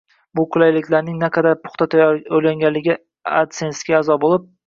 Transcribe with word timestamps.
bu 0.37 0.43
qulayliklarning 0.53 1.19
naqadar 1.23 1.59
puxta 1.67 1.87
o’ylanganligiga 2.07 2.97
adsensega 3.43 4.01
a’zo 4.01 4.21
bo’lib 4.27 4.51